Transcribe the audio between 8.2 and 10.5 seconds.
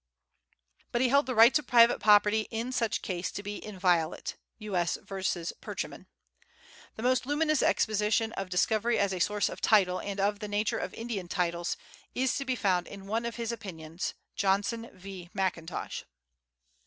of discovery as a source of title, and of the